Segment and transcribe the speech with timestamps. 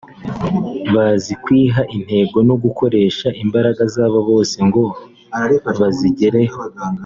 [0.93, 4.83] bazi kwiha intego no gukoresha imbaraga zabo zose ngo
[5.79, 6.61] bazigereho